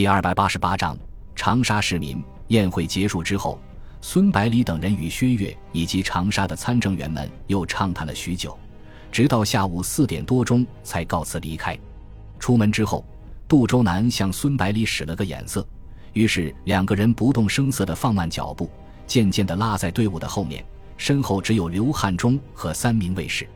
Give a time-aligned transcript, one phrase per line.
[0.00, 0.96] 第二百八十八章
[1.36, 3.60] 长沙市民宴会结束之后，
[4.00, 8.58] 孙百里等人与薛岳以及长沙的参政员们又畅谈了许久，
[9.12, 11.78] 直到下午四点多钟才告辞离开。
[12.38, 13.04] 出门之后，
[13.46, 15.68] 杜周南向孙百里使了个眼色，
[16.14, 18.70] 于是两个人不动声色地放慢脚步，
[19.06, 20.64] 渐渐地拉在队伍的后面，
[20.96, 23.46] 身后只有刘汉忠和三名卫士。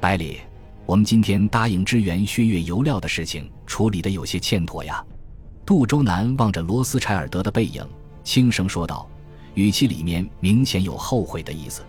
[0.00, 0.40] 百里，
[0.86, 5.04] 我们今天答应支援薛岳油料的事情处理的有些欠妥呀。
[5.64, 7.86] 杜周南望着罗斯柴尔德的背影，
[8.24, 9.08] 轻声说道，
[9.54, 11.82] 语气里面明显有后悔的意思。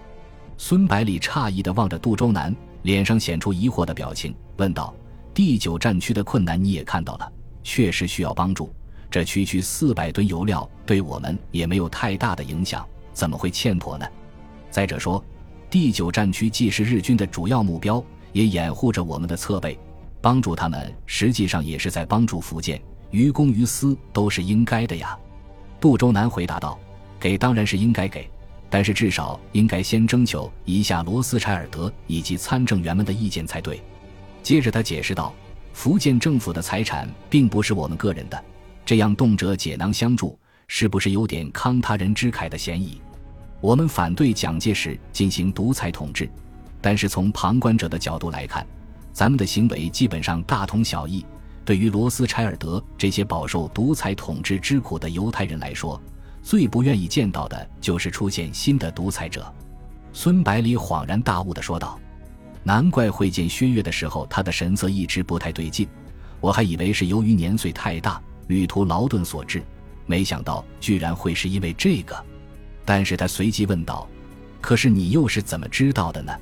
[0.60, 4.94] 孙百里诧异地望着杜周南，脸上显出疑惑的表情，问道
[5.34, 7.32] ：“第九战区的困难你也看到了，
[7.64, 8.72] 确实需要帮助。
[9.10, 14.06] 这区区四百吨油料对我们也没有太大的影响，怎么会欠妥呢？
[14.70, 15.24] 再者说，
[15.72, 18.04] 第九战区既是日军的主要目标，
[18.34, 19.80] 也掩护着我们的侧背，
[20.22, 22.80] 帮助他们实际上也是在帮助福建。”
[23.14, 25.16] 于公于私都是应该的呀，
[25.80, 26.80] 杜周南回答道
[27.22, 28.28] ：“给当然是应该给，
[28.72, 33.80] 但是至少应该先征求一下罗斯柴尔德以及参政员们的意见才对。”
[34.42, 35.32] 接着他解释道
[35.74, 38.44] ：“福建政府的财产并不是我们个人的，
[38.84, 40.36] 这样动辄解囊相助，
[40.68, 43.00] 是不是有点慷他人之慨的嫌疑？
[43.62, 46.28] 我们反对蒋介石进行独裁统治，
[46.82, 48.66] 但是从旁观者的角度来看，
[49.12, 51.24] 咱们的行为基本上大同小异。”
[51.66, 56.02] 对于罗斯柴尔德这些饱受独裁统治之苦的犹太人来说，
[56.42, 59.52] 最不愿意见到的就是出现新的独裁者。
[60.12, 62.00] 孙百里恍然大悟地说道
[62.64, 65.88] ：“难怪会见薛岳的时候，他的神色一直不太对劲。
[66.42, 69.64] 我还以为是由于年岁太大、旅途劳顿所致，
[70.06, 72.16] 没想到居然会是因为这个。”
[72.86, 74.06] 但是他随即问道
[74.60, 76.34] ：“可是你又是怎么知道的呢？”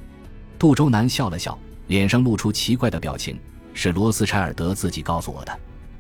[0.58, 3.40] 杜周南笑了笑，脸上露出奇怪的表情。
[3.74, 5.60] 是罗斯柴尔德自己告诉我的，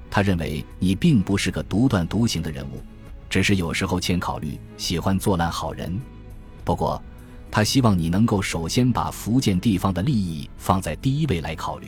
[0.09, 2.81] 他认为你并不是个独断独行的人物，
[3.30, 5.99] 只是有时候欠考虑，喜欢做烂好人。
[6.64, 7.02] 不过，
[7.49, 11.87] 他希望你能够首先把福建地方的利益放在第一位来考虑。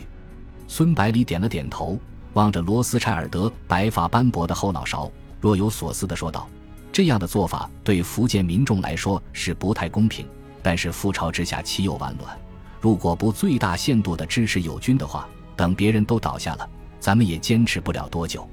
[0.68, 2.00] 孙百里点了点头，
[2.34, 6.48] 望着罗斯柴尔德白发斑驳的后脑勺，若有所思地说道
[6.92, 10.26] ：“这样的做法对福建民众来说是不太公平，
[10.62, 12.38] 但是覆巢之下岂有完卵？
[12.82, 16.70] 如果不最大限度地支持友军的话。”等别人都倒下了，
[17.00, 18.48] 咱们也坚持不了多久。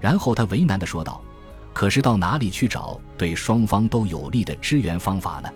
[0.00, 1.22] 然后他为难地说道
[1.72, 5.48] ：“可是到哪里去找对双方都有利的支援方法呢？”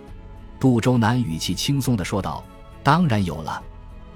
[0.59, 2.43] 杜周南语气轻松地说道
[2.83, 3.61] ：“当然有了。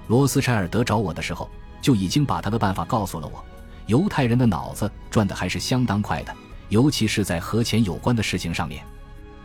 [0.08, 1.48] 罗斯柴尔德找我的时候，
[1.80, 3.44] 就已经把他的办法告诉了我。
[3.86, 6.34] 犹太人的脑子转的还是相当快的，
[6.68, 8.84] 尤其是在和钱有关的事情上面。”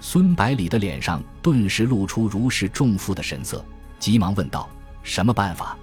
[0.02, 3.64] 孙百里的脸上顿时露出如释重负的神色，
[4.00, 4.68] 急忙问道
[5.04, 5.78] ：“什么办法？”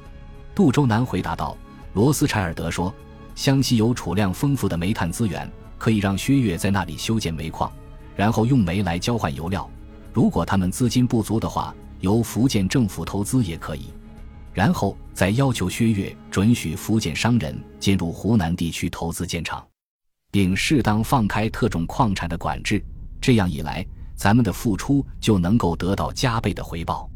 [0.57, 1.55] 杜周南回答道
[1.93, 2.93] ：“罗斯柴尔德说，
[3.35, 5.47] 湘西有储量丰富的煤炭资源，
[5.77, 7.71] 可以让薛岳在那里修建煤矿，
[8.17, 9.69] 然后用煤来交换油料。
[10.15, 13.93] 如果他们资金不足的话，由福建政府投资也可以。
[14.55, 19.63] 然后再要求薛岳准许福建商人进入湖南地区投资建厂，
[20.31, 22.83] 并适当放开特种矿产的管制。
[23.21, 27.07] 这样一来，咱们的付出就能够得到加倍的回报。”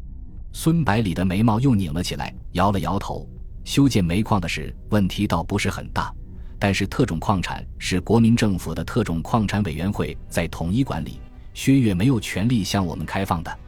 [0.53, 3.27] 孙百里的眉毛又拧了起来，摇了摇头。
[3.63, 6.13] 修建煤矿的事问题倒不是很大，
[6.59, 11.19] 但是特种矿产是国民政府的特种矿产委员会在统一管理，
[11.53, 13.59] 薛岳没有权利向我们开放的。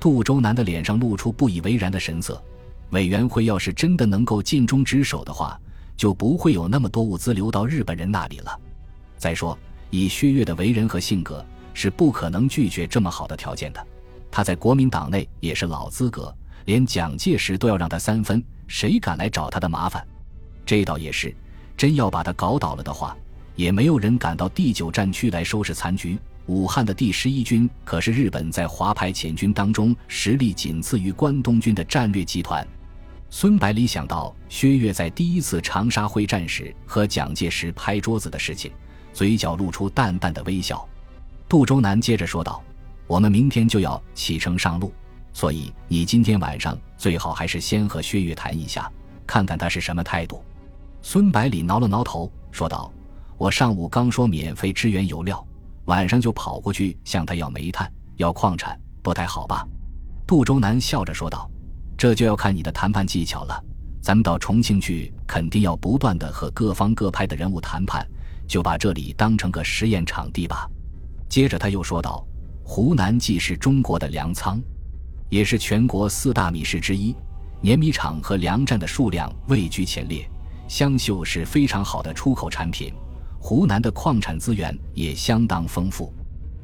[0.00, 2.42] 杜周南的脸上露出不以为然的神色。
[2.90, 5.58] 委员会要是真的能够尽忠职守的话，
[5.96, 8.58] 就不会有那么多物资流到日本人那里了。
[9.16, 9.58] 再说，
[9.90, 11.44] 以薛岳的为人和性格，
[11.74, 13.86] 是不可能拒绝这么好的条件的。
[14.32, 16.34] 他在国民党内也是老资格，
[16.64, 20.04] 连蒋介石都要让他三分，谁敢来找他的麻烦？
[20.64, 21.32] 这倒也是，
[21.76, 23.14] 真要把他搞倒了的话，
[23.56, 26.18] 也没有人敢到第九战区来收拾残局。
[26.46, 32.66] 武汉的第十一军可是日本在华派遣军当中实力仅次于关东军的战略集团。
[33.28, 38.72] 孙百里想到薛岳在第一次长沙会战时和蒋介石拍桌子的事情，
[39.12, 40.88] 嘴角露出淡淡的微笑。
[41.48, 42.62] 杜周南接着说道。
[43.12, 44.90] 我们明天就要启程上路，
[45.34, 48.90] 所以你今天晚上最好还是先和薛岳谈一下，
[49.26, 50.42] 看看他是什么态度。
[51.02, 52.90] 孙百里挠了挠头，说道
[53.36, 55.46] ：“我上午刚说免费支援油料，
[55.84, 57.86] 晚上就跑过去向他要煤炭、
[58.16, 59.62] 要矿产，不太好吧？”
[60.26, 61.50] 杜周南笑着说道
[61.98, 63.62] ：“这就要看你的谈判技巧了。
[64.00, 68.08] 咱们到重庆去，肯定要不断的和各方各派的人物谈判，
[68.48, 70.66] 就把这里当成个实验场地吧。”
[71.28, 72.26] 接着他又说道。
[72.74, 74.58] 湖南既是中国的粮仓，
[75.28, 77.14] 也是全国四大米市之一，
[77.60, 80.26] 碾米厂和粮站的数量位居前列。
[80.68, 82.90] 湘绣是非常好的出口产品，
[83.38, 86.10] 湖南的矿产资源也相当丰富。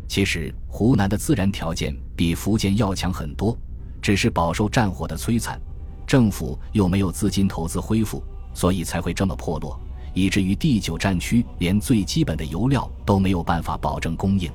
[0.08, 3.54] 其实，湖南的自然条件比福建要强很多，
[4.00, 5.60] 只是饱受战火的摧残，
[6.06, 8.24] 政府又没有资金投资恢复，
[8.54, 9.78] 所以才会这么破落，
[10.14, 14.50] 以至于第九战区连最基本的油料都没有办法保证供应。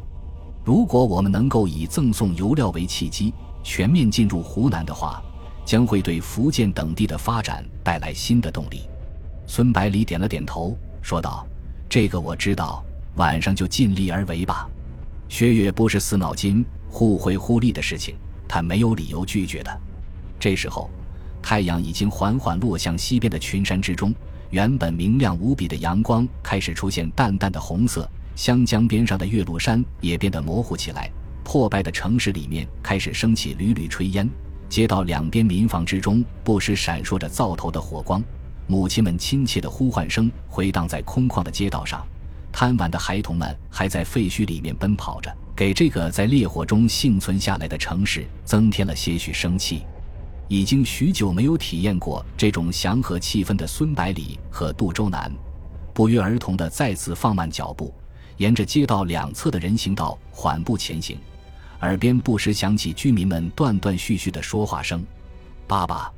[0.63, 3.33] 如果我们能够以赠送油料为契机，
[3.63, 5.21] 全面进入湖南的话，
[5.65, 8.83] 将会对福建等地的发展带来新的动力。
[9.45, 11.45] 孙百里点了点头，说道
[11.89, 12.81] ：“这个我知道，
[13.15, 14.69] 晚上就尽力而为吧。”
[15.27, 18.15] 薛岳不是死脑筋、互惠互利的事情，
[18.48, 19.81] 他没有理由拒绝的。
[20.39, 20.89] 这时候，
[21.42, 24.13] 太阳已经缓缓落向西边的群山之中，
[24.50, 31.09] 原本明亮无比的阳光开始出现淡淡的红色，湘江边上的岳麓山也变得模糊起来。
[31.44, 34.30] 破败的城市里面开始升起缕缕炊烟，
[34.69, 38.24] 街道两边民房之中不时闪烁着灶头的火光，
[38.65, 42.01] 母亲们亲切的呼唤声回荡在空旷的街道上，
[42.51, 49.83] 贪玩的孩童们还在废墟里面奔跑着，给这个在烈火中幸存下来的城市增添了些许生气。
[50.47, 55.29] 已经许久没有体验过这种祥和气氛的孙百里和杜周南，
[55.94, 57.94] 不约而同的再次放慢脚步，
[58.38, 61.18] 沿着街道两侧的人行道缓步前行。
[61.81, 65.03] 耳边不时响起居民们断断续续的说话声
[65.68, 66.12] ：“爸爸，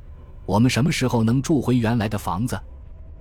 [0.44, 2.60] 我们什么时候能住回原来的房子？”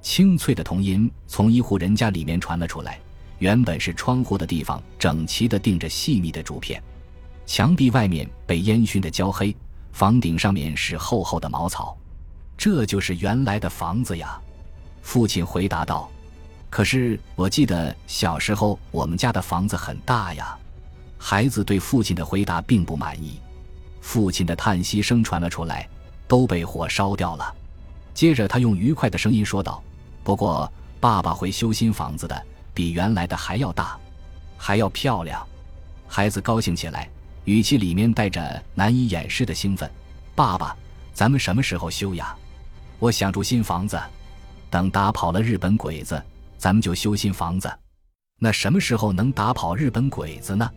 [0.02, 3.00] 清脆的童音从一户人家里面传了出来。
[3.40, 6.82] 原本是窗户的地方，整齐地钉着细密的竹片，
[7.46, 9.54] 墙壁外面被烟熏得焦黑，
[9.92, 11.98] 房顶上面是厚厚的茅草。
[12.56, 14.40] 这就是原来的房子呀，
[15.02, 16.10] 父亲回答道。
[16.70, 20.58] 可是我记得小时候我们家的房子很大呀。
[21.18, 23.40] 孩子对父亲的回答并不满意，
[24.02, 25.88] 父亲的叹息声传了出来，
[26.28, 27.56] 都被火烧掉了。
[28.14, 29.84] 接着，他用愉快的声音说道
[30.24, 33.98] ：“不过，爸爸会修新房子的，比原来的还要大，
[34.58, 35.46] 还要漂亮。”
[36.08, 37.10] 孩子高兴起来，
[37.46, 39.90] 语气里面带着难以掩饰的兴奋
[40.36, 40.76] ：“爸爸，
[41.14, 42.36] 咱们什么时候修呀？
[43.00, 44.00] 我想住新房子，
[44.70, 46.22] 等打跑了日本鬼子，
[46.58, 47.72] 咱们就修新房子。
[48.40, 50.70] 那什么时候能打跑日本鬼子呢？”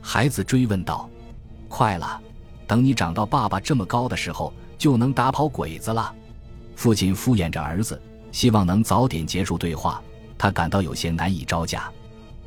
[0.00, 1.08] 孩子追问道
[1.68, 2.20] ：“快了，
[2.66, 6.14] 等你长到爸爸这么高的时候，就能打跑鬼子了。”
[6.76, 8.00] 父亲敷衍着儿子，
[8.32, 10.02] 希望能早点结束对话。
[10.36, 11.90] 他感到有些难以招架。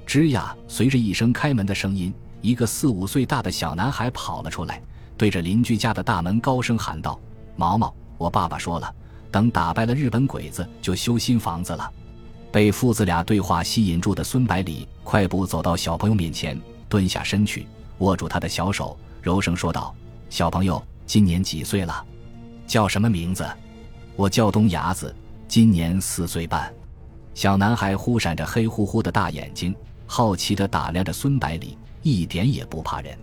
[0.06, 4.82] 吱呀，随着一声开门的声音，一个四五岁大的小男孩跑了出来，
[5.18, 7.20] 对着邻居家的大门高声喊道
[7.56, 8.94] ：“毛毛，我爸爸说了，
[9.32, 11.92] 等打败了日本鬼子，就修新房子了。”
[12.58, 16.60] 被父子俩对话吸引住的孙百里，快步走到小朋友面前。
[16.90, 17.68] 蹲下身去，
[18.00, 19.94] 握住他的小手，柔声说道
[20.28, 22.04] ：“小朋友，今年几岁了？
[22.66, 23.48] 叫什么名字？
[24.16, 25.16] 我叫东牙子，
[25.48, 26.74] 今年四岁半。”
[27.36, 29.76] 小男孩忽闪着黑乎乎的大眼睛，
[30.08, 33.16] 好奇地打量着孙百里，一点也不怕人。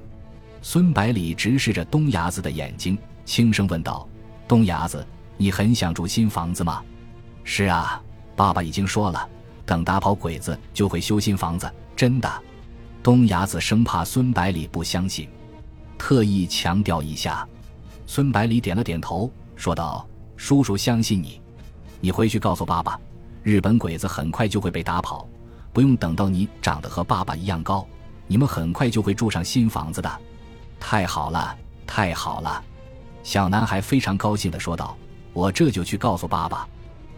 [0.63, 4.09] 孙百里直视着东牙子的眼睛，轻声问道
[4.47, 5.05] ：“东牙子，
[5.37, 6.81] 你很想住新房子吗
[7.43, 8.01] ？”“是啊，
[8.37, 9.29] 爸爸已经说了，
[9.65, 12.31] 等打跑鬼子就会修新房子，真的。”
[13.03, 15.29] 东牙子生怕孙百里不相信，
[15.99, 17.47] 特意强调一下。
[18.07, 21.41] 孙百里点了点头，说道：“叔叔相信你，
[22.01, 22.99] 你回去告诉爸爸，
[23.43, 25.29] 日本鬼子很快就会被打跑，
[25.73, 27.87] 不用等到你长得和爸爸一样高，
[28.27, 30.21] 你们很快就会住上新房子的。”
[30.81, 32.62] 太好了，太好了！
[33.23, 34.97] 小男孩非常高兴地说道
[35.33, 36.67] ：“我这就去告诉爸爸。”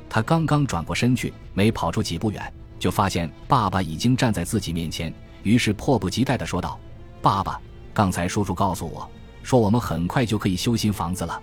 [0.09, 5.13] 他刚刚转过身去，没跑出几步远，就发现爸爸已经站在自己面前。
[5.43, 6.79] 于是迫不及待地说道
[7.23, 7.61] ：“爸爸，
[7.95, 9.09] 刚才叔叔告诉我，
[9.43, 11.41] 说我们很快就可以修新房子了。”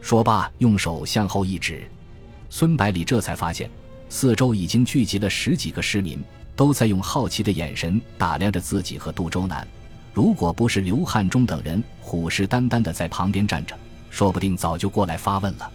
[0.00, 1.88] 说罢，用手向后一指。
[2.48, 3.68] 孙百里这才发现，
[4.08, 6.22] 四周已经聚集了十几个市民，
[6.54, 9.66] 都在用好奇的眼神打量着自己和杜周南。
[10.12, 13.76] 如果不是刘汉忠等人虎视眈眈的在旁边站着，
[14.10, 15.70] 说不定早就过来发问了。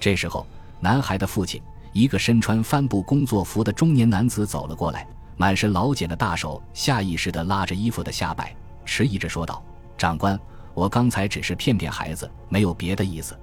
[0.00, 0.46] 这时候，
[0.84, 1.62] 男孩的父亲，
[1.94, 5.08] 一个身穿帆布工作服的中年男子走了过来。
[5.38, 9.64] 满是老茧的大手下意识地拉着衣服的下摆，迟疑着说道
[9.96, 10.38] ：“长官，
[10.74, 13.34] 我刚才只是骗骗孩子，没有别的意思。”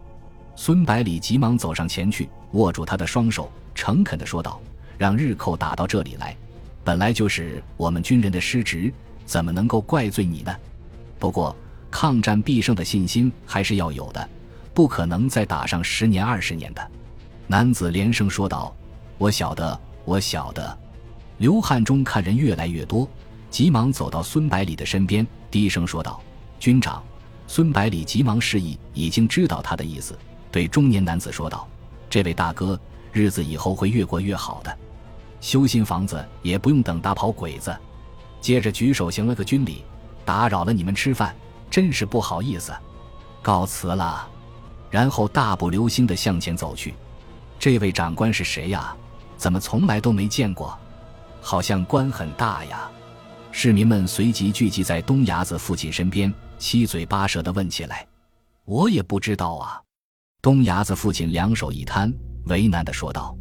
[0.55, 4.61] 孙百里急忙走上前去，握住他的双手，诚恳地说道
[4.95, 6.37] ：“让日寇打到这里来，
[6.83, 8.93] 本来就是我们军人的失职，
[9.25, 10.55] 怎么能够怪罪你呢？
[11.17, 11.55] 不过，
[11.89, 14.29] 抗战必胜的信心还是要有的，
[14.75, 16.87] 不可能再打上十年二十年的。”
[17.51, 18.73] 男子连声说道
[19.19, 20.77] ：“我晓得，我晓得。”
[21.37, 23.05] 刘汉忠看人越来越多，
[23.49, 26.21] 急忙走到孙百里的身边，低声说道
[26.61, 27.03] ：“军长。”
[27.47, 30.17] 孙百里急忙示意，已经知道他的意思，
[30.49, 31.67] 对中年男子说道
[32.09, 32.79] ：“这位大哥，
[33.11, 34.77] 日子以后会越过越好的。”
[35.41, 37.77] 修新房子也不用等大跑鬼子。
[38.39, 39.83] 接着举手行了个军礼，
[40.23, 41.35] 打扰了你们吃饭，
[41.69, 42.71] 真是不好意思，
[43.41, 44.25] 告辞了。
[44.89, 46.93] 然后大步流星地向前走去。
[47.61, 48.97] 这位长官是谁呀？
[49.37, 50.75] 怎么从来都没见过？
[51.41, 52.89] 好像官很大呀。
[53.51, 58.07] 市民们随即聚集在东伢子父亲身边，七嘴八舌地问起来
[58.65, 59.79] ：“我也不知道啊。”
[60.41, 62.11] 东伢子父亲两手一摊，
[62.47, 63.37] 为难地说道：“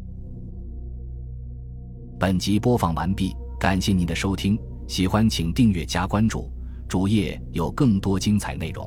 [2.20, 6.52] 本集播放完毕，感谢您的收听，喜欢请订阅加关注，
[6.86, 8.86] 主页有更多精彩内容。”